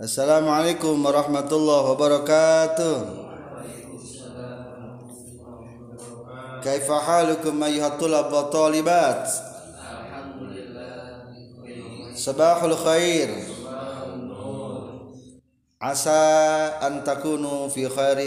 [0.00, 2.96] السلام عليكم ورحمة الله وبركاته
[6.64, 9.28] كيف حالكم أيها الطلاب والطالبات
[12.14, 13.28] صباح الخير
[15.82, 16.20] عسى
[16.86, 18.20] أن تكونوا في خير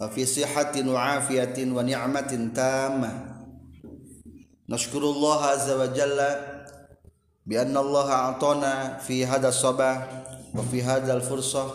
[0.00, 3.12] وفي صحة وعافية ونعمة تامة
[4.68, 6.20] نشكر الله عز وجل
[7.46, 11.68] بأن الله أعطانا في هذا الصباح wa fi hadzal fursah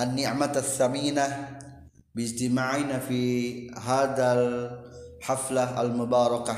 [0.00, 1.60] an ni'mat as-saminah
[2.16, 3.20] bi ijtima'ina fi
[3.76, 4.72] hadzal
[5.20, 6.56] haflah al-mubarakah.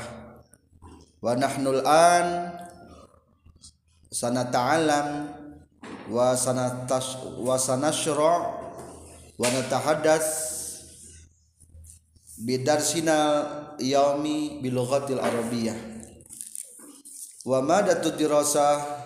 [1.19, 2.55] Wa nahnu al-an
[4.11, 5.07] sanata'alam
[6.07, 8.35] wa sanatas wa sanashra
[9.39, 10.27] wa natahaddas
[12.43, 13.47] bidarsina
[13.79, 15.75] yaumi bilughatil arabiyyah
[17.47, 19.03] wa madatu dirasah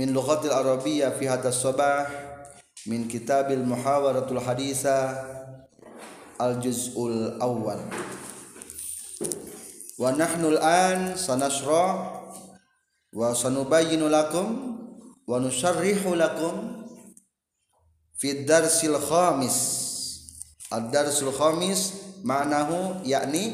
[0.00, 2.08] min lughatil arabiyyah fi hadha sabah
[2.88, 5.12] min kitabil muhawaratul haditha
[6.40, 7.76] al juz'ul awwal.
[10.00, 12.16] Wa nahnu al-an sanashra
[13.12, 14.80] wa sanubayyinu lakum
[15.28, 16.88] wa nusharrihu lakum
[18.16, 19.84] fi darsil khamis.
[20.72, 21.92] Ad-darsul khamis
[22.24, 23.52] maknahu yakni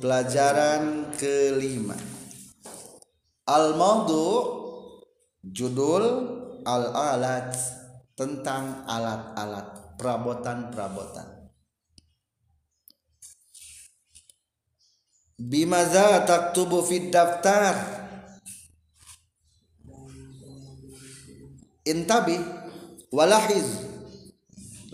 [0.00, 2.00] pelajaran kelima.
[3.44, 4.61] Al maudu
[5.42, 6.04] judul
[6.62, 7.50] al alat
[8.14, 11.50] tentang alat-alat perabotan-perabotan.
[15.42, 17.74] Bimaza taktubu fid daftar?
[21.82, 22.38] Intabi
[23.10, 23.90] walahiz.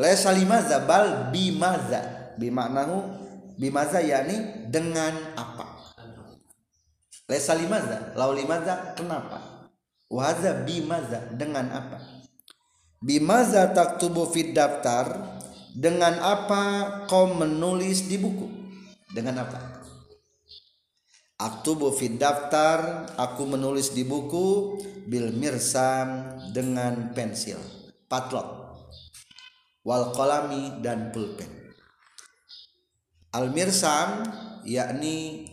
[0.00, 2.32] Laisa limaza bal bimaza.
[2.40, 2.96] Bimaknahu
[3.60, 5.92] bimaza yakni dengan apa?
[7.28, 9.57] Laisa limaza lau limaza kenapa
[10.08, 11.98] waza bimaza dengan apa?
[12.98, 15.38] Bimaza taktubu fid daftar
[15.70, 16.62] dengan apa
[17.06, 18.48] kau menulis di buku?
[19.14, 19.78] Dengan apa?
[21.38, 27.62] Aktubu fid daftar aku menulis di buku bil mirsam dengan pensil
[28.10, 28.58] patlot
[29.86, 31.46] wal kolami dan pulpen.
[33.30, 34.26] Al mirsam
[34.66, 35.46] yakni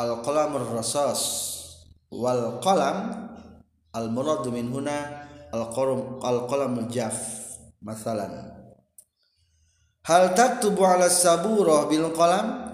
[0.00, 1.59] al qalamur rasas
[2.10, 3.30] wal qalam
[3.94, 7.16] al murad min huna al qalam al qalamul jaf
[7.82, 8.50] masalan.
[10.04, 12.70] Hal taktubu ala saburah bil qalam?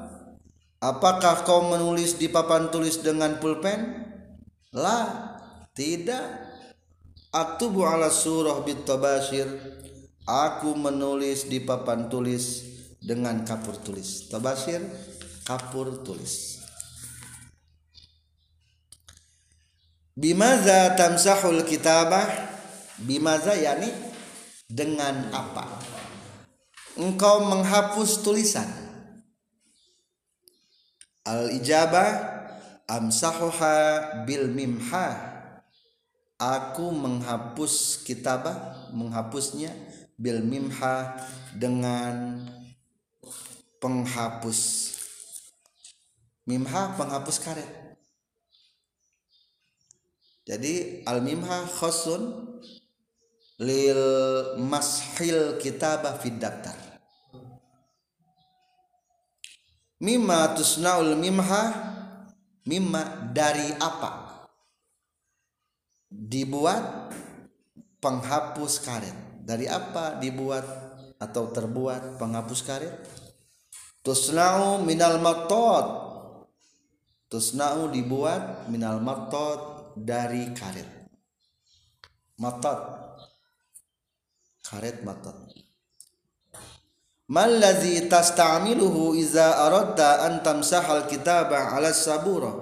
[0.80, 4.04] Apakah kau menulis di papan tulis dengan pulpen?
[4.76, 5.08] La
[5.72, 6.44] tidak.
[7.32, 9.48] Aktubu ala surah bit tabashir.
[10.24, 12.64] Aku menulis di papan tulis
[13.00, 14.28] dengan kapur tulis.
[14.32, 14.80] Tabashir
[15.44, 16.55] kapur tulis
[20.16, 22.24] bimaza tamsahul kitabah?
[22.96, 23.92] Bimaza yakni
[24.64, 25.68] dengan apa?
[26.96, 28.64] Engkau menghapus tulisan.
[31.28, 32.08] Al ijabah
[32.88, 33.76] amsahuha
[34.24, 35.36] bil mimha
[36.40, 39.74] aku menghapus kitabah menghapusnya
[40.16, 41.20] bil mimha
[41.52, 42.40] dengan
[43.76, 44.94] penghapus.
[46.46, 47.85] Mimha penghapus karet
[50.46, 52.54] jadi al mimha khosun
[53.58, 54.02] lil
[54.62, 56.78] mashil kitabah fid daftar.
[59.98, 61.64] Mimma tusnaul mimha
[62.62, 64.46] mimma dari apa?
[66.06, 67.10] Dibuat
[67.98, 69.16] penghapus karet.
[69.42, 70.66] Dari apa dibuat
[71.18, 72.94] atau terbuat penghapus karet?
[74.06, 76.06] Tusna'u minal matod
[77.26, 81.08] tusna'u dibuat minal matod dari karet.
[82.36, 82.80] Matod
[84.60, 85.46] karet matod
[87.26, 92.54] mallazi tasta'miluhu iza aradta an tamsahal kitaba ala sabura.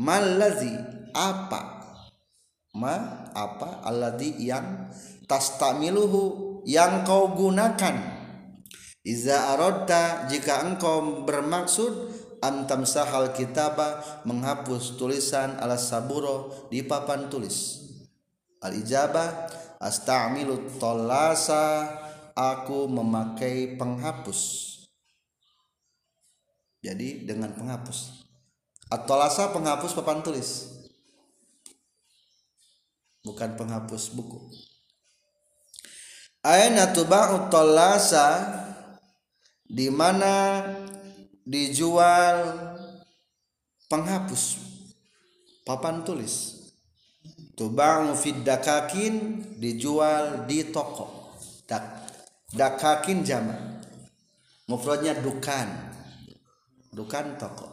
[0.00, 0.74] Mallazi
[1.14, 1.82] apa?
[2.74, 3.82] Ma apa?
[3.82, 4.90] Alladhi yang
[5.26, 8.18] tastamiluhu yang kau gunakan.
[9.00, 17.86] Iza aradta jika engkau bermaksud antam sahal kitaba menghapus tulisan ala saburo di papan tulis.
[18.60, 19.48] Al ijabah
[19.80, 21.88] astamilu tolasa
[22.36, 24.68] aku memakai penghapus.
[26.80, 28.24] Jadi dengan penghapus.
[28.88, 30.80] Atolasa penghapus papan tulis.
[33.20, 34.48] Bukan penghapus buku.
[36.40, 38.48] Aina tuba'u tolasa
[39.68, 40.56] di mana
[41.44, 42.36] dijual
[43.88, 44.58] penghapus.
[45.64, 46.58] Papan tulis.
[47.54, 51.36] Tubang fid dakakin dijual di toko.
[51.68, 52.08] Dak
[52.56, 53.56] dakakin jama.
[54.66, 55.68] Mufradnya dukan.
[56.90, 57.68] Dukan toko.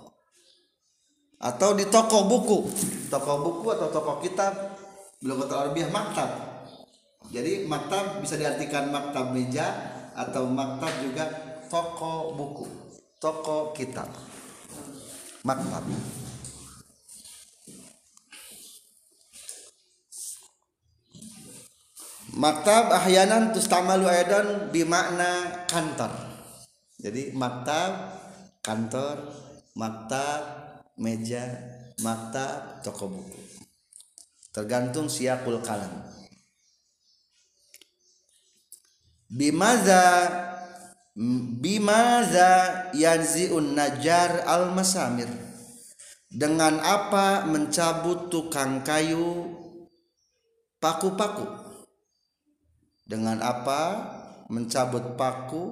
[1.39, 2.59] Atau di toko buku.
[3.07, 4.53] Toko buku atau toko kitab.
[5.23, 6.29] Belum kata Arabiah maktab.
[7.31, 9.67] Jadi maktab bisa diartikan maktab meja
[10.13, 11.27] atau maktab juga
[11.67, 12.86] toko buku
[13.17, 14.09] toko kitab
[15.41, 15.83] maktab
[22.37, 26.13] maktab ahyanan tustamalu aidan bimakna kantor.
[26.97, 28.21] Jadi maktab
[28.61, 29.33] kantor
[29.73, 30.41] maktab
[30.97, 31.45] meja
[32.01, 33.41] maktab toko buku.
[34.53, 36.05] Tergantung siakul kalam
[39.27, 40.05] bimaza
[41.17, 45.25] bimaza yanziun najar al masamir
[46.29, 49.57] dengan apa mencabut tukang kayu
[50.77, 51.65] paku-paku?
[53.07, 53.81] Dengan apa
[54.51, 55.63] mencabut paku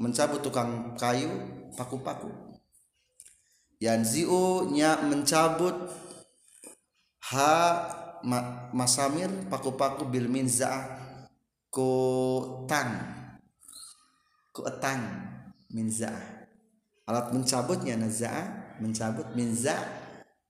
[0.00, 1.28] mencabut tukang kayu
[1.76, 2.32] paku-paku?
[3.84, 5.76] Yanziu nya mencabut
[7.28, 7.52] ha
[8.24, 10.88] ma, masamir paku-paku bil minza
[11.68, 13.19] ku tang
[14.50, 15.02] ku etang
[15.70, 16.10] minza
[17.06, 18.30] alat mencabutnya naza
[18.82, 19.74] mencabut minza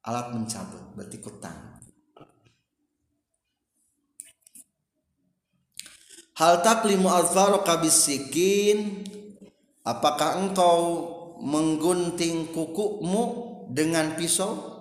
[0.05, 0.97] alat mencabut.
[0.97, 1.71] Berarti kutang
[6.41, 9.05] hal taklimu azfaraka bisikin
[9.85, 10.81] apakah engkau
[11.45, 13.23] menggunting kukumu
[13.69, 14.81] dengan pisau?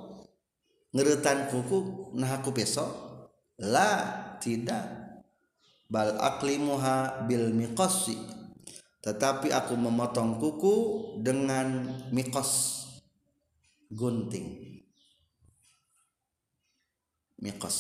[0.95, 2.89] Ngeretan kuku nah aku pisau?
[3.59, 4.07] La
[4.39, 4.87] tidak.
[5.89, 8.38] Bal aklimuha bil miqasi
[8.99, 10.75] tetapi aku memotong kuku
[11.23, 12.83] dengan mikos
[13.87, 14.75] gunting.
[17.39, 17.77] Mikos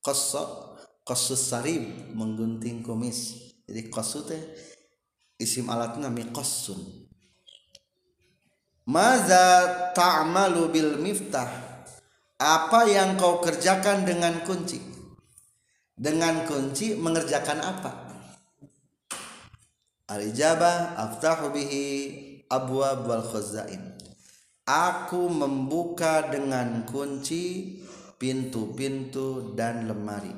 [0.00, 3.52] kosok kosus sarib menggunting kumis.
[3.68, 4.40] Jadi kosu teh
[5.36, 7.04] isim alatnya miqassun.
[8.86, 11.50] Maza ta'malu bil miftah?
[12.38, 14.78] Apa yang kau kerjakan dengan kunci?
[15.96, 18.05] Dengan kunci mengerjakan apa
[20.06, 21.84] al-ijabah aftahu bihi
[22.46, 23.94] abwab wal khazain.
[24.66, 27.78] Aku membuka dengan kunci
[28.18, 30.34] pintu-pintu dan lemari.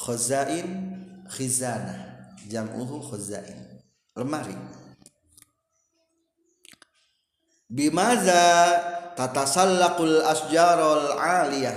[0.00, 0.68] Khazain
[1.28, 3.84] khizana jam'uhu khazain.
[4.16, 4.56] Lemari.
[7.68, 8.44] Bimaza
[9.20, 11.76] tatasallaqul asjarul aliyah?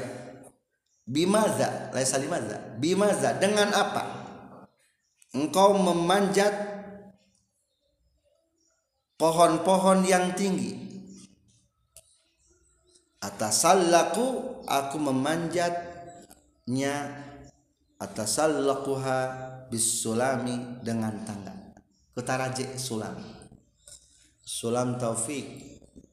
[1.03, 2.79] Bimaza laisa limaza?
[2.79, 4.22] Bimaza dengan apa
[5.33, 6.53] engkau memanjat
[9.17, 10.77] pohon-pohon yang tinggi.
[13.19, 14.25] Atasallaku
[14.69, 16.95] aku memanjatnya.
[17.99, 19.19] Atasallaquha
[19.71, 21.55] bisulami dengan tangga.
[22.11, 23.43] Kutaraje sulam
[24.43, 25.47] sulam taufik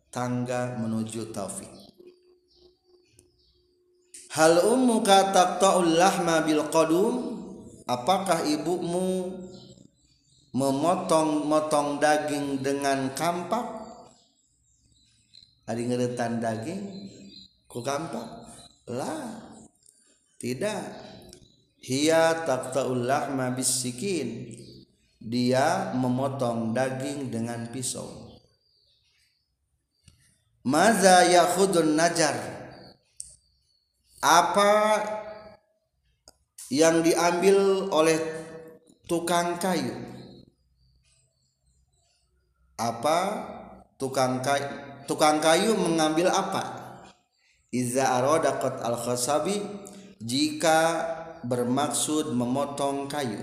[0.08, 1.68] tangga menuju taufik
[4.38, 7.39] hal ummuka taqta'ul lahma bil qadum
[7.90, 9.34] apakah ibumu
[10.54, 13.66] memotong-motong daging dengan kampak?
[15.66, 16.82] Ada ngeretan daging?
[17.66, 18.26] Ku kampak?
[18.90, 19.58] Lah
[20.38, 21.10] tidak.
[21.80, 24.52] Hiya taqta'ul lahma bisikin
[25.16, 28.36] dia memotong daging dengan pisau.
[30.60, 32.36] Maza yakhudun najar?
[34.20, 34.72] Apa
[36.70, 38.18] yang diambil oleh
[39.10, 39.92] tukang kayu.
[42.78, 43.18] Apa?
[44.00, 46.62] Tukang kayu tukang kayu mengambil apa?
[47.74, 49.58] Iza aradaqat al khasabi
[50.22, 51.02] jika
[51.42, 53.42] bermaksud memotong kayu.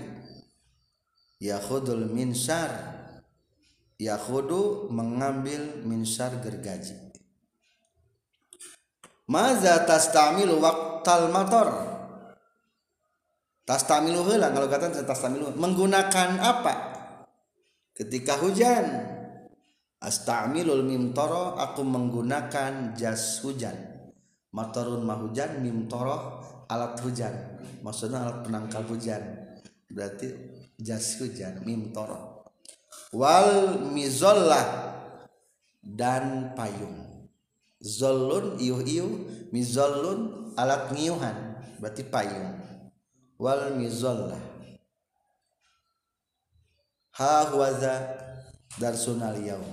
[1.38, 2.72] Yakhudul minsar
[4.00, 6.96] yakhudu mengambil minsar gergaji.
[9.28, 10.56] Maza tastamilu
[13.68, 16.74] tastamilu heula kalau kata tastamilu menggunakan apa?
[17.92, 19.16] Ketika hujan.
[19.98, 23.74] Astamilul mimtoro aku menggunakan jas hujan.
[24.54, 26.38] Matorun mahujan mimtoro
[26.70, 27.34] alat hujan.
[27.82, 29.18] Maksudnya alat penangkal hujan.
[29.90, 30.30] Berarti
[30.78, 32.38] jas hujan mimtor
[33.10, 34.94] wal mizollah
[35.82, 37.26] dan payung.
[37.78, 39.12] Zolun iuh iuh
[39.54, 42.58] mizolun alat ngiuhan berarti payung
[43.38, 44.38] wal mizollah
[47.18, 47.94] ha huwaza
[48.78, 49.66] darsunal yaum.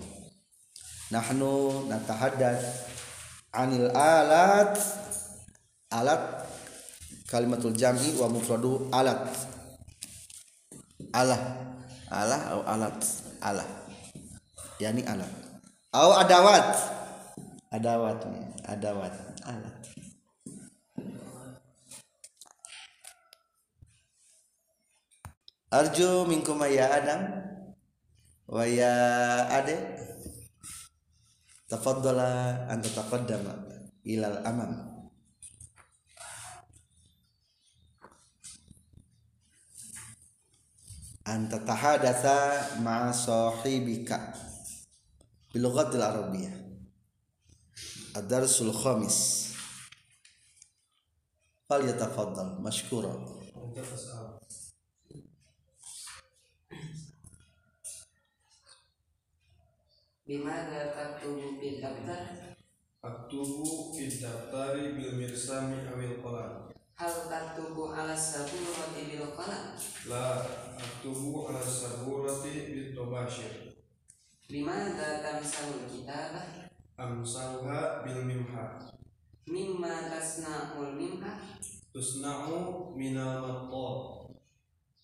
[1.13, 2.89] Nahnu natahaddath
[3.53, 4.73] anil alat
[5.93, 6.41] alat
[7.29, 9.29] kalimatul jam'i wa mufradu alat.
[11.13, 11.41] Alah
[12.09, 12.97] alah atau alat
[13.45, 13.67] alah.
[14.81, 15.29] Yani alat.
[15.93, 16.97] Au adawat.
[17.69, 18.23] Adawat
[18.65, 19.13] adawat
[19.45, 19.94] alat
[25.71, 27.21] arju minkum ya adam
[28.49, 28.93] wa ya
[29.49, 29.77] ade.
[31.65, 33.53] Tafaddala an tataqaddama
[34.05, 34.85] ilal amam
[41.25, 44.29] an tatahadatha ma'a sahibika.
[45.49, 46.53] Bil lughatil arabiyyah
[48.13, 49.49] ad-darsul khamis.
[51.65, 53.09] Fal yatafaddal mashkura
[60.25, 62.57] Bimana taktubu bil daftar?
[63.05, 66.73] Aktubu fid daftari bil mirsami awil qalam.
[66.97, 69.77] Hal taktubu ala saburati bil qalam?
[70.09, 70.41] La
[70.81, 73.77] aktubu ala saburati bit tobashir.
[74.49, 76.73] Bimana tamsahul kitabah?
[76.97, 78.81] Amsaluha bil mimha.
[79.45, 81.37] Mimma tasna'ul mimha?
[81.93, 84.14] Tusna'u minal mattab.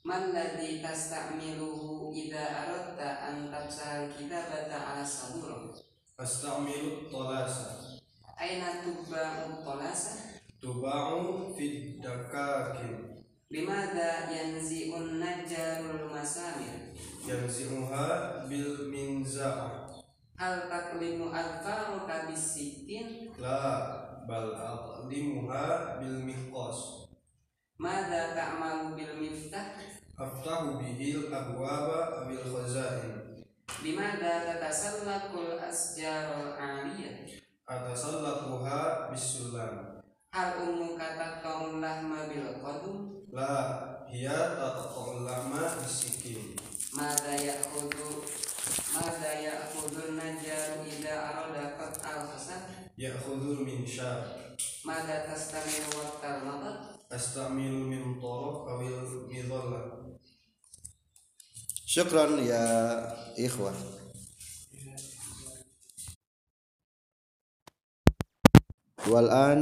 [0.01, 5.77] Man ladzi tasta'miluhu idza aradta an tamsahal kitabata ala sabur?
[6.17, 8.01] Astamilu talasa.
[8.33, 10.41] Aina tubba'u talasa?
[10.57, 13.21] Tuba'u fid dakakin.
[13.45, 16.97] Bimada yanzi'un najjarul masamir?
[17.21, 19.85] Yanzi'uha bil minza'ah.
[20.33, 23.37] Hal taklimu alfaruka bisitin?
[23.37, 27.00] La bal aqlimuha bil miqas.
[27.81, 29.73] Mada ta'malu bil miftah?
[30.13, 33.41] Aftahu bihil abwaba bil khazain.
[33.81, 37.25] Bimada tatasallakul asjarul aliyah?
[37.65, 39.97] Atasallaquha bisulam.
[40.29, 43.25] Hal umuka taqta'ul lahma bil qadum?
[43.33, 46.53] La hiya tataqul lama bisikin.
[46.93, 48.21] Mada ya'khudu
[48.93, 52.93] Mada ya'khudun najjaru idza arada qat al hasad?
[52.93, 54.53] Ya'khudul min syar.
[54.85, 56.90] Mada tastamilu waqtal matat?
[61.83, 62.63] Syukran ya
[63.35, 63.75] ikhwah
[69.11, 69.59] wal an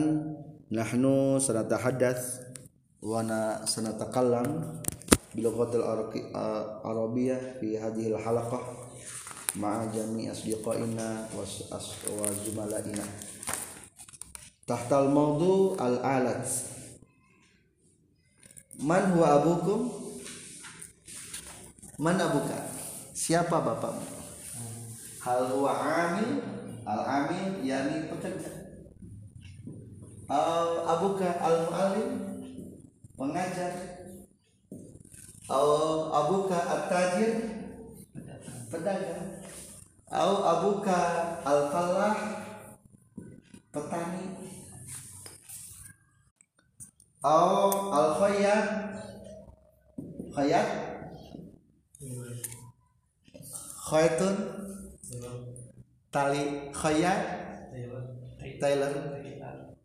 [0.70, 2.54] nahnu sanatahaddath
[3.02, 3.66] wa na
[5.34, 5.82] lughatil
[6.86, 8.62] arabiyyah fi hadhihi al halaqah
[9.58, 11.26] ma'a jami asdiqaina
[18.80, 19.92] man huwa abukum?
[22.00, 22.56] Man abuka?
[23.14, 24.08] Siapa bapakmu?
[25.20, 26.40] Hal huwa amil?
[26.88, 28.52] Al amil yani pekerja.
[30.32, 32.12] Al abuka al muallim?
[33.20, 33.76] Pengajar.
[35.52, 35.70] Al
[36.16, 37.34] abuka at tajir?
[38.72, 39.44] Pedagang.
[40.08, 41.00] Al abuka
[41.44, 42.18] al falah
[43.70, 44.24] petani
[47.24, 48.68] al al khayyat
[50.36, 50.68] khayyat
[53.90, 54.36] khaytun
[56.14, 57.22] tali khayyat
[58.60, 58.94] tailor.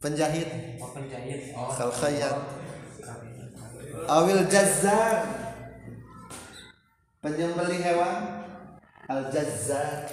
[0.02, 0.76] Penjahit?
[0.82, 2.36] Oh penjahit khal khayyat
[4.04, 5.24] awil jazzar
[7.24, 8.44] penyembelih hewan?
[9.08, 10.04] Al jazzar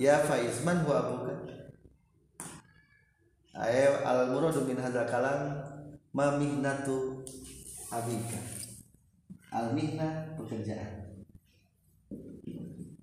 [0.00, 1.34] ya Faiz man huwa abuka
[3.60, 5.60] Ayo al muradu min hadzal kalam
[6.16, 7.20] ma mihnatu
[7.92, 8.40] abika.
[9.52, 11.20] Al mihna pekerjaan.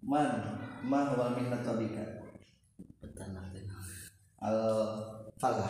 [0.01, 2.25] Man ma huwa mihnatu abika.
[4.41, 4.57] Al
[5.37, 5.69] falah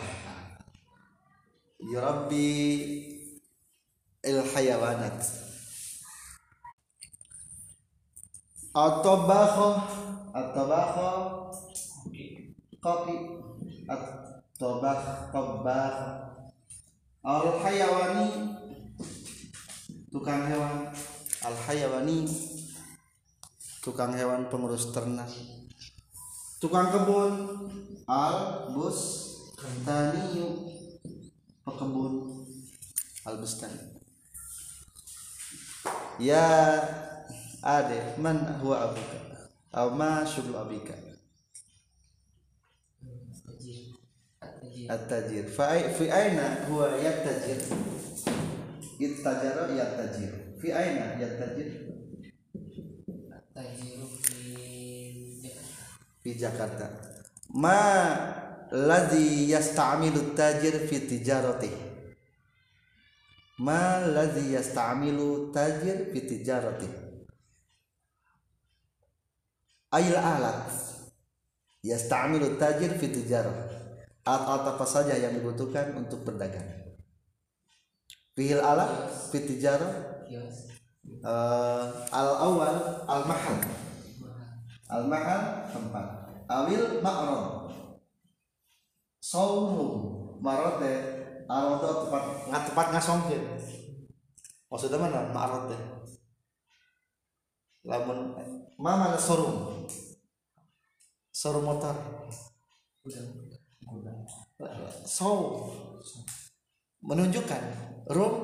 [1.82, 2.48] yurabbi
[4.24, 5.20] il hayawanat
[8.72, 9.68] at-tabakha
[10.38, 11.10] at-tabakha.
[12.78, 13.14] Kopi
[13.90, 15.98] at-tabakh tabakh.
[17.26, 18.28] Al hayawani
[20.14, 20.88] tukang hewan.
[21.42, 22.30] Al hayawani
[23.82, 25.30] tukang hewan pengurus ternak.
[26.62, 27.34] Tukang kebun.
[28.06, 29.00] Al bus
[29.82, 30.70] taniyu.
[31.66, 32.46] Pekebun.
[33.28, 33.98] Al bustani
[36.18, 36.42] ya
[37.62, 39.27] ade man huwa abuka
[39.72, 40.94] aw ma syuglu abika?
[44.88, 45.44] At-tajir.
[45.52, 47.60] Fa fi aina huwa yattajir?
[48.98, 50.32] Ittajara yattajir.
[50.60, 51.68] Fi aina yattajir?
[53.52, 55.52] Tajiru fi
[56.22, 56.88] fi Jakarta.
[57.52, 57.76] Ma
[58.72, 61.70] ladzi yasta'milu tajir fi tijarati?
[63.58, 67.07] Ma ladzi yasta'milu tajir fi tijarati
[69.94, 70.68] ayil alat.
[71.84, 73.70] Yasta'milu tajir fi tijarah.
[74.26, 76.66] Alat-alat apa saja yang dibutuhkan untuk berdagang?
[78.36, 80.24] Fihil alat fi tijarah?
[81.24, 82.76] Uh, al awal
[83.08, 83.56] al mahal.
[84.92, 85.42] Al mahal
[85.72, 86.06] tempat.
[86.48, 87.72] Awil ma'rad.
[89.24, 90.98] Showroom marad teh
[91.48, 93.44] arodo tempat nggak tempat ngasongkeun
[94.68, 95.20] maksudnya mana?
[95.32, 95.80] Ma'rad teh
[97.88, 98.36] lamun
[98.76, 99.78] ma mana showroom
[101.38, 101.94] showroom motor.
[105.06, 105.70] Show.
[106.98, 107.62] Menunjukkan
[108.10, 108.34] room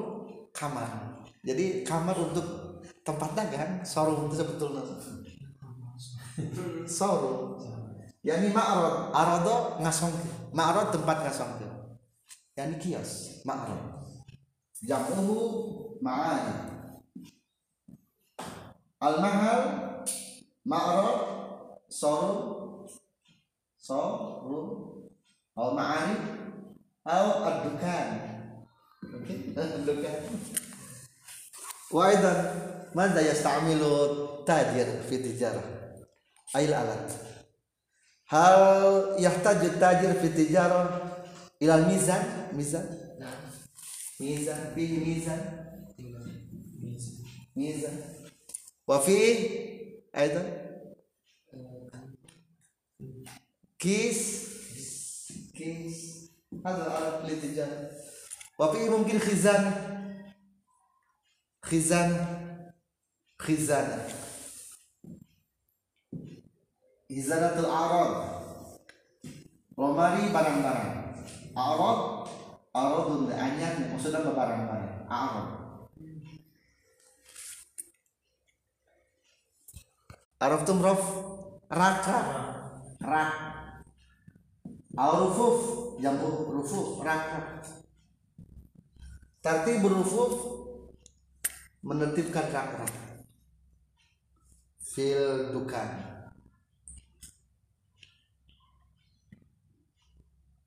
[0.54, 0.86] kamar.
[1.42, 2.46] Jadi kamar untuk
[3.02, 4.82] tempat dagang showroom itu sebetulnya.
[6.96, 7.58] Showroom.
[8.24, 10.14] Yani ma'rad arado ngasong
[10.56, 11.60] ma'rad tempat ngasong
[12.56, 14.00] yani kios ma'rad
[14.80, 15.36] jamuhu
[16.00, 16.73] ma'ani
[19.04, 19.60] al mahal
[20.64, 21.18] ma'ruf
[22.00, 22.32] soru
[23.76, 24.60] soru
[25.60, 26.22] al ma'arif
[27.04, 28.08] au adukan
[29.12, 30.20] mungkin adukan
[31.92, 32.38] wa idan
[32.96, 33.92] madza yasta'milu
[34.48, 35.66] tajir fi tijarah?
[36.54, 37.10] Ail alat
[38.30, 38.62] hal
[39.18, 40.88] yahtaju tajir fi tijarah
[41.60, 42.22] ilal mizan?
[42.54, 42.86] Mizan?
[43.18, 43.34] Nah,
[44.22, 45.40] mizan fi mizan.
[47.54, 48.23] Mizan.
[48.88, 49.36] وفيه
[50.16, 50.42] أيضا
[53.78, 54.22] كيس
[55.54, 56.30] كيس
[56.66, 57.90] هذا الآلات للتجارة.
[58.58, 59.72] وفيه ممكن خزانة
[61.64, 62.20] خزانة
[63.38, 64.08] خزانة.
[67.10, 68.34] خزانة الأعراض.
[69.74, 70.90] lemari barang-barang
[71.58, 72.00] Arad
[72.74, 75.06] Aradun anyar maksudnya barang-barang
[80.40, 81.02] Araftum raf
[81.70, 82.28] rak rak
[83.00, 83.32] rak
[84.94, 85.58] Al-rufuf.
[86.02, 87.66] Jamu rufuf rak rak
[89.44, 90.34] Tartib rufuf
[91.84, 92.92] menertibkan rak-rak
[94.80, 95.88] fil dukan.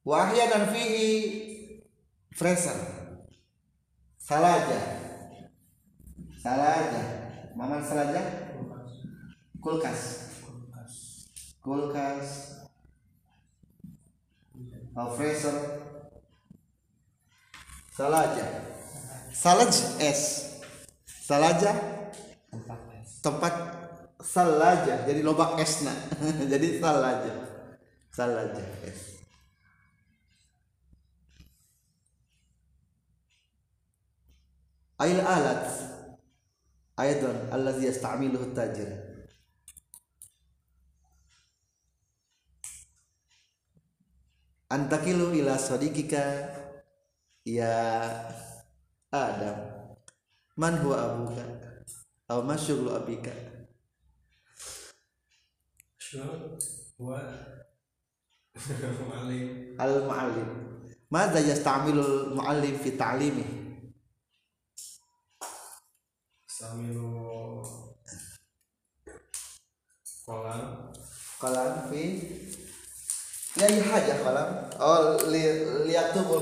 [0.06, 1.10] Wahya dan fihi
[2.38, 2.78] freezer
[4.22, 4.80] salaja.
[6.38, 7.04] Salaja.
[7.58, 8.47] Maman salaja
[9.68, 10.02] kulkas.
[11.60, 12.28] Kulkas.
[14.96, 15.58] Atau freezer
[17.92, 18.48] salaja.
[19.36, 20.22] Salaj es
[21.06, 21.76] salaja?
[23.20, 23.54] Tempat
[24.24, 25.04] salaja.
[25.04, 25.92] Jadi lobak esna
[26.52, 27.34] jadi salaja.
[28.16, 29.20] Salaja es
[34.98, 35.68] ail alat.
[36.98, 39.07] Aidan allazi yasta'miluhu tajir
[44.70, 46.24] antakilu ila sadiqika
[47.48, 47.72] ya
[49.12, 49.58] Adam.
[50.58, 51.46] Man huwa abuka
[52.28, 53.32] aw ma syughlu abika.
[55.96, 56.60] Syur
[57.00, 57.20] wa
[58.58, 60.50] Mu'alim al muallim
[61.14, 63.46] madza yasta'milu al muallim fi ta'limi?
[66.50, 67.62] Samilu
[70.26, 70.92] Kolam.
[71.40, 72.02] Qalam fi
[73.58, 75.44] ya ya haja qalam oh li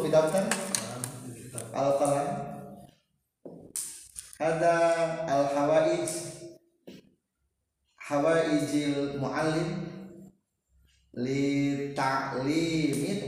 [0.03, 2.27] fi daftar Kolam di kitab al qalam
[4.35, 4.75] ada
[5.23, 6.35] al hawaij
[8.05, 9.89] hawaijil muallim.
[11.15, 13.19] Li ta'limin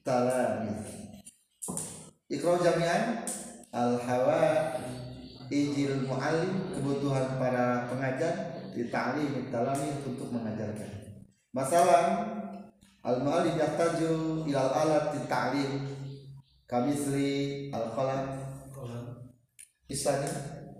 [0.00, 1.12] talamis
[2.32, 3.28] ikra jami'an.
[3.72, 10.90] Al hawaijil muallim kebutuhan para pengajar di ta'lim talamis untuk mengajarkan.
[11.52, 12.04] Masalah
[13.02, 15.72] al muallim yahtaju ilal alat di ta'lim.
[16.66, 18.24] Kamisli al qalam
[18.72, 19.28] Kolam
[19.90, 20.30] Isani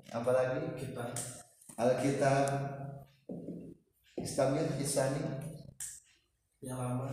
[0.08, 1.12] apalagi Kitab.
[1.76, 2.48] Alkitab.
[4.16, 5.20] Islamiyah Isani
[6.62, 7.10] Yang lama.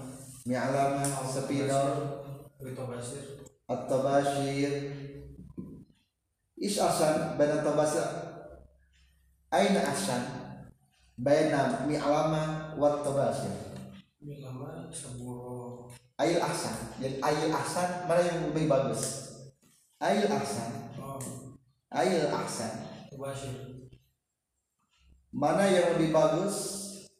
[0.48, 2.24] Mi'alama Sepidor
[2.62, 4.72] Rito Basir At-Tabashir
[6.58, 8.08] Ish asan Baina Tabashir
[9.52, 10.24] Aina asan?
[11.20, 13.69] Baina Mi'alama Wat Tabashir
[16.20, 16.76] Ail ahsan.
[17.00, 19.32] Jadi ail ahsan Mana yang lebih bagus?
[20.04, 20.92] Ail ahsan.
[21.00, 21.56] Oh.
[21.96, 22.84] Ail ahsan.
[25.32, 26.56] Mana yang lebih bagus?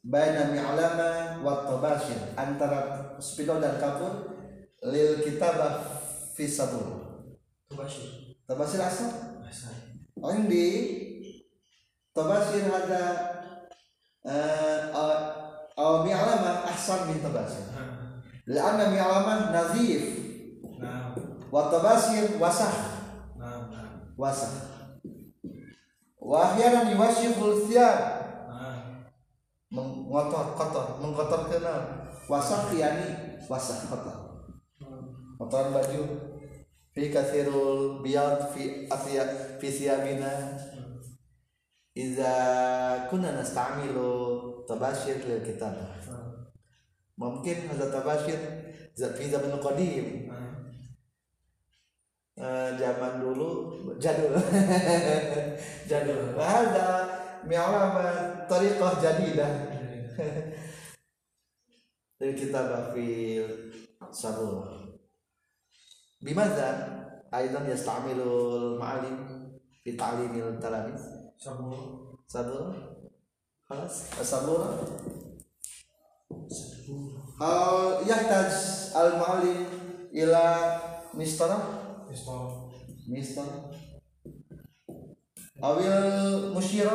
[0.04, 2.20] Baina mi'lama wa tabashir.
[2.36, 4.36] Antara spidol dan kapur
[4.84, 5.84] lil kitabah
[6.36, 7.00] fi sabur.
[7.72, 8.36] Tubashir.
[8.50, 9.76] tabashir asal Asal.
[10.18, 10.66] oh di
[12.18, 13.04] tabashir ada
[14.26, 14.90] eh
[15.80, 16.39] au mi'lama
[16.80, 17.68] ahsan min tabasir.
[18.48, 20.16] La'anna mi'alaman nazif.
[21.52, 23.04] Wa tabasir wasah.
[24.16, 24.54] Wasah.
[26.24, 28.00] Wa ahyanan yuwashiful thiyab.
[29.68, 31.04] Mengotor kotor.
[31.04, 34.48] Mengotor kenal wasah kiani wasah kotor.
[35.36, 36.02] Kotoran baju.
[36.90, 39.24] Fi kathirul biyad fi asya
[39.62, 40.58] fi siyamina
[41.94, 42.34] iza
[43.14, 46.02] kunna nasta'milu tabashir lil kitabah
[47.19, 48.41] mungkin hadza tabashir
[48.99, 50.07] za- fi zaman qadim
[52.35, 53.71] Eh, zaman dulu
[54.03, 54.35] jadul
[55.87, 56.87] jadul hadza
[57.47, 59.53] mi'lama tariqah jadidah
[62.19, 63.71] dari kitab fil
[64.11, 64.67] sabur
[66.27, 66.69] bimadza
[67.31, 69.17] aidan yasta'milul ma'alim
[69.87, 71.03] fi ta'limil talamis
[71.39, 72.19] Sabur.
[72.27, 72.75] sabur
[73.65, 73.95] خلاص
[76.30, 78.54] Eh, Hal yahtaj
[78.94, 79.66] al muallim
[80.14, 80.46] ila
[81.18, 81.58] mistara?
[82.06, 82.70] Mistara.
[83.10, 83.58] Mistara.
[85.60, 86.94] Awil musyira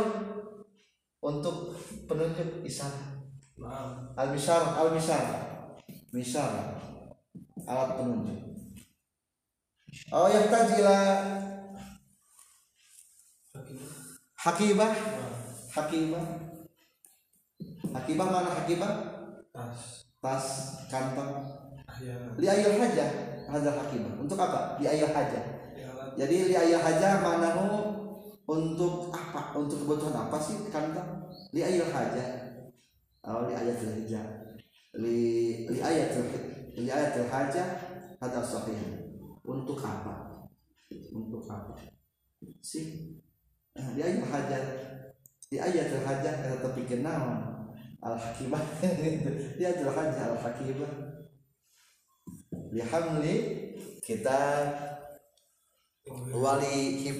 [1.18, 1.74] untuk
[2.06, 3.18] penunjuk isyarat.
[4.14, 5.24] Al misar al misar.
[6.14, 6.78] Misar
[7.66, 8.38] alat penunjuk.
[10.14, 10.98] Oh yahtaj ila
[14.38, 14.92] hakibah.
[15.74, 16.24] Hakibah.
[17.94, 19.13] Hakibah mana hakibah?
[19.54, 20.10] Tas.
[20.18, 20.46] tas
[20.90, 21.46] kantong.
[21.86, 22.34] Ahyanan.
[22.34, 23.06] li ayil haja
[23.46, 24.82] hadal hakibah untuk apa?
[24.82, 25.40] Li ayil haja.
[25.78, 26.18] Di alat.
[26.18, 27.66] jadi li ayil haja manahu
[28.50, 29.54] untuk apa?
[29.54, 31.30] Untuk kebutuhan apa sih kantong?
[31.54, 32.24] Li ayil haja.
[33.24, 34.20] Oh li ayatil haja
[35.00, 35.18] li
[35.70, 36.28] li ayatil
[36.74, 37.62] li ayatil haja
[38.18, 39.06] hadal sahih.
[39.44, 40.48] Untuk apa?
[41.12, 41.76] Untuk apa?
[42.64, 43.20] Sih.
[43.76, 44.58] Nah, li ayil haja
[45.52, 47.53] li ayatil haja kata tepi kenaon
[48.04, 48.60] al hakibah
[49.00, 50.92] li ayatil haja al hakibah
[52.74, 53.34] lihamli
[54.04, 54.40] kita
[56.36, 57.18] wali hib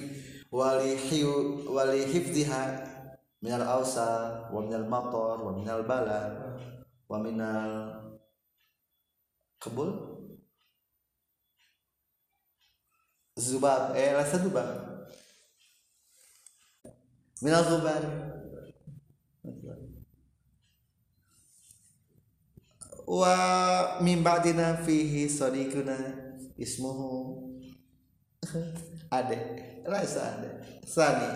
[0.53, 2.63] wali hiu wali hifdhiha
[3.41, 6.21] minal ausa wa minal matar wa minal bala
[7.09, 7.71] wa minal
[9.57, 9.89] kebul
[13.33, 14.69] zubab eh rasa zubab
[17.41, 18.03] minal zubar
[23.05, 23.33] wa
[24.01, 25.95] min ba'dina fihi sadiquna
[26.57, 27.41] ismuhu.
[29.15, 29.37] Ade.
[29.85, 30.49] Rasa ade.
[30.85, 31.29] Sani.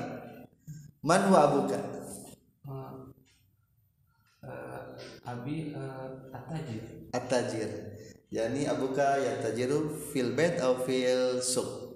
[1.06, 1.80] Man wa abuka
[5.24, 5.72] Abi
[6.34, 7.70] Atajir at-tajir.
[8.34, 11.94] Yani abuka yatajiru fil bait atau fil suq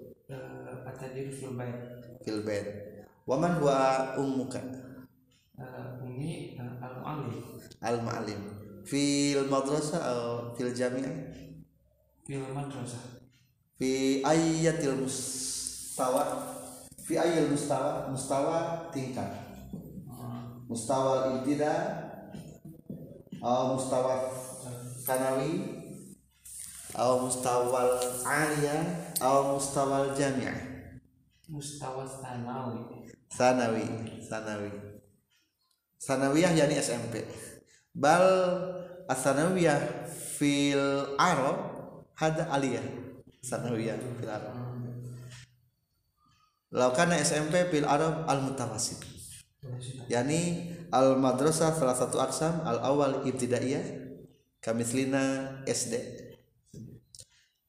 [0.86, 1.74] Atajir Filbait
[2.22, 2.64] fil bait.
[3.26, 4.62] Wa man huwa ummuka?
[6.02, 11.16] Umi Al-Mu'alif al ma'alim fil madrasah atau fil jami'ah?
[12.24, 13.20] Fil Madrasah.
[13.76, 16.24] Fi ayatil mustawa.
[17.04, 19.28] Fi ayil mustawa mustawa tingkat.
[20.64, 21.74] Mustawa ibtida
[23.44, 24.24] atau mustawa
[25.04, 25.84] kanawi
[26.96, 30.72] atau mustawa aliyah atau mustawa jami'ah
[31.44, 33.04] Mustawa Sanawi.
[33.28, 33.84] Sanawi
[34.24, 34.70] sanawi.
[36.00, 37.20] Sanawiyah yani SMP
[37.94, 38.26] bal
[39.08, 41.56] asanawiyah fil arab
[42.18, 42.84] hada aliyah.
[43.40, 44.54] Sanawiyah fil arab.
[46.74, 49.14] Laukana SMP fil arab al mutawasit
[50.08, 53.84] yani al madrasah salah satu aksam al awal ibtidaiyah
[54.60, 55.96] kamislina SD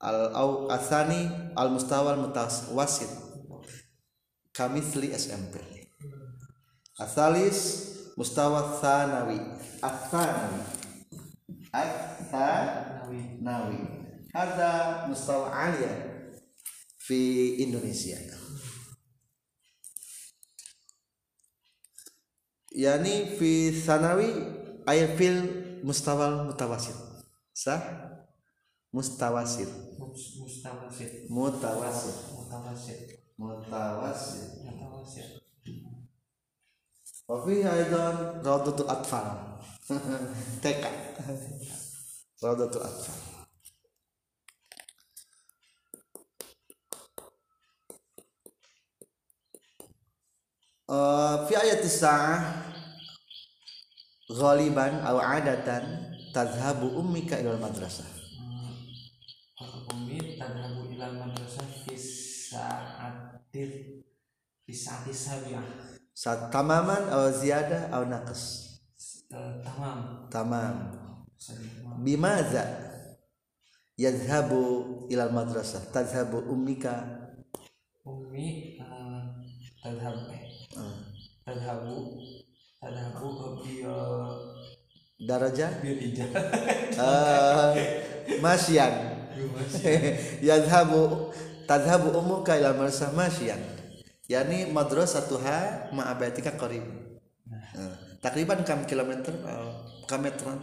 [0.03, 3.09] al au asani al mustawa al mutawasit
[4.51, 5.59] kamisli SMP
[6.99, 9.37] asalis mustawa thanawi
[9.81, 10.59] athanawi
[11.71, 13.77] athanawi Nawi.
[14.33, 15.93] Hada mustawa alia
[16.97, 17.19] fi
[17.63, 18.17] Indonesia.
[22.75, 24.27] Yani fi sanawi
[24.89, 25.37] ay fil
[25.85, 26.95] mustawal mutawasit
[27.53, 27.79] sah?
[28.95, 29.67] Mustawasit
[29.99, 32.99] Mus- Mustawasit mutawasit Mutawasit
[33.35, 34.64] mutawasit Mutawasit
[37.25, 39.57] Wafi Aidon Raudatul Atfal
[40.61, 40.83] TK
[42.37, 43.17] Raudatul Atfal
[51.49, 52.61] fi ayat sa'ah
[54.29, 58.05] ghaliban atau adatan tadhhabu ummika ilal madrasah
[59.97, 64.05] ummi tadhabu ilal madrasah fi sa'atil
[64.61, 68.71] fi sa'ati sabiyah saat tamaman aw ziyadah naqs?
[69.27, 70.31] Eh, tamam.
[70.31, 70.73] Tamam.
[71.99, 72.63] Bimaza?
[73.99, 75.83] Yadhhabu ila madrasah.
[75.91, 77.03] Tadhhabu ummika?
[78.07, 79.21] Umi eh,
[79.83, 80.45] tadhab eh.
[80.77, 80.97] Ah.
[81.41, 82.15] tadhabu
[82.77, 83.27] tadhabu
[83.65, 83.89] bil
[85.25, 86.29] darajah bil ijah
[87.01, 87.73] Ah,
[88.39, 88.93] masyan
[90.47, 91.33] yadhabu
[91.65, 93.59] tadhabu ummuka ila madrasah masyan
[94.25, 96.85] yani madrasatuha ma'abatika qarib.
[97.45, 100.59] Nah, takriban kam kilometer uh, kam meteran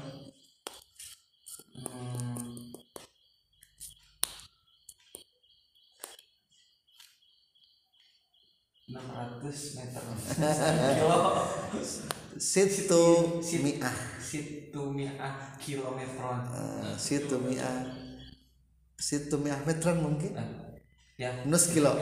[1.73, 2.69] Hmm.
[8.93, 10.05] enam ratus meter.
[11.01, 11.21] Kilo.
[12.37, 13.05] Situ
[13.41, 13.97] mi'ah.
[14.21, 16.41] situ mi'ah kilometeran
[17.01, 17.89] situ mi'ah.
[19.01, 20.37] Situ mi'ah meteran mungkin?
[20.37, 20.51] Eh,
[21.19, 21.31] ya.
[21.49, 21.93] Nus kilo.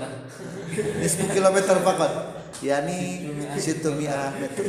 [1.00, 2.12] Nisfu kilometer pakat
[2.60, 4.34] yani situ mi'ah.
[4.36, 4.66] meter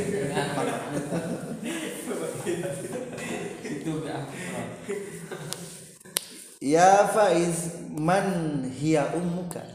[6.62, 9.66] ya faiz man hiya ummuka?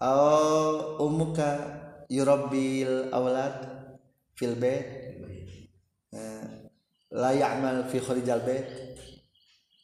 [0.00, 1.48] Aw ummuka
[2.08, 3.56] yurabbil awlad
[4.36, 4.99] fil bait
[7.10, 8.66] la ya'mal fi kharijal bait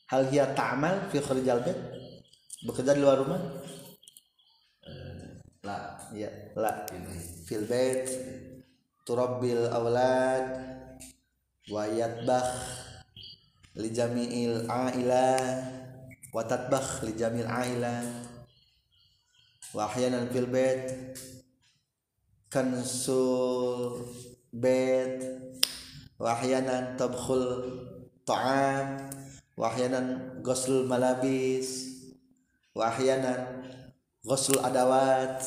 [0.06, 1.78] hal hiya ta'mal fi kharijal bait
[2.62, 3.42] bekerja di luar rumah?
[5.66, 6.86] La ya la.
[7.46, 8.06] Fil bait
[9.06, 10.46] turabbil awlad
[11.70, 12.54] wa yatbakh
[13.74, 15.34] li jami'il aila
[16.30, 18.02] wa tatbakh li jami'il aila.
[19.74, 21.14] Wa ahyanan fil bait
[22.46, 24.06] kansul
[24.54, 25.18] bait
[26.16, 27.44] wa ahyanan tabkhul
[28.24, 29.08] ta'am.
[29.56, 31.96] Wa ahyanan ghusl malabis.
[32.76, 33.64] Wa ahyanan
[34.24, 35.40] ghusl adawat.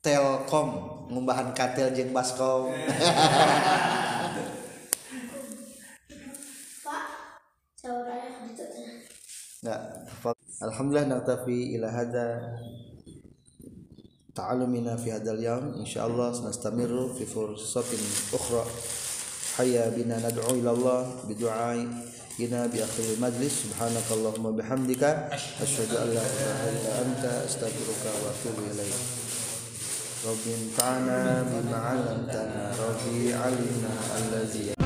[0.00, 0.68] Telkom
[1.12, 2.72] ngumbahan katel jeung baskom.
[10.60, 12.56] Alhamdulillah naktafi ila hadza
[14.34, 15.74] تعلمنا في هذا اليوم.
[15.80, 17.84] إن شاء الله سنستمر في فرصة
[18.34, 18.64] أخرى.
[19.56, 23.54] حيا بنا ندعو إلى الله بدعائنا بآخر المجلس.
[23.64, 25.02] سبحانك اللهم وبحمدك.
[25.62, 27.24] أشهد أن لا إله إلا أنت.
[27.46, 28.98] أستغفرك وأتوب إليك.
[30.26, 32.74] رب انفعنا بما علمتنا.
[32.78, 34.79] ربي علمنا الذي